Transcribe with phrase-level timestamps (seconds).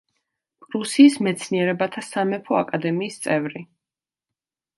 [0.63, 3.63] პრუსიის მეცნიერებათა სამეფო აკადემიის წევრი.